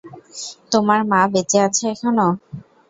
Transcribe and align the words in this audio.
তোমার 0.71 0.99
মা 1.11 1.21
বেঁচে 1.33 1.57
আছে 1.67 1.83
এখনো? 1.93 2.27